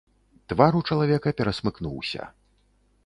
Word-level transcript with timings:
Твар 0.53 0.77
у 0.79 0.81
чалавека 0.89 1.33
перасмыкнуўся. 1.41 2.31